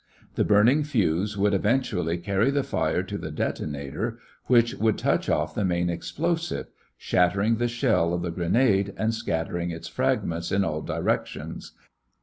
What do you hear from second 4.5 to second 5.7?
would touch off the